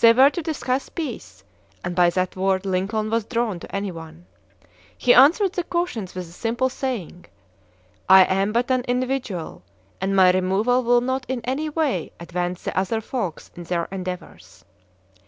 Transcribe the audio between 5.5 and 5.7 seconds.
the